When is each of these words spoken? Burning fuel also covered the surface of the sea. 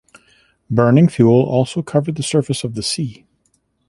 Burning 0.67 1.07
fuel 1.07 1.43
also 1.43 1.83
covered 1.83 2.15
the 2.15 2.23
surface 2.23 2.63
of 2.63 2.73
the 2.73 2.81
sea. 2.81 3.27